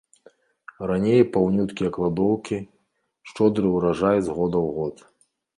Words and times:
Раней 0.91 1.21
паўнюткія 1.35 1.93
кладоўкі, 1.99 2.57
шчодры 3.33 3.67
ўраджай 3.75 4.17
з 4.31 4.39
года 4.39 4.57
ў 4.67 4.81
год. 4.81 4.95